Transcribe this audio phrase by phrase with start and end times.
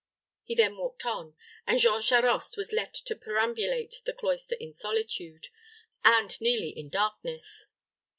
[0.43, 1.35] He then walked on,
[1.67, 5.49] and Jean Charost was left to perambulate the cloister in solitude,
[6.03, 7.67] and nearly in darkness.